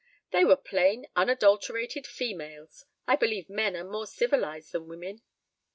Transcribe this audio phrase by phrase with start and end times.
[0.31, 2.85] They were plain unadulterated females.
[3.05, 5.21] I believe men are more civilized than women."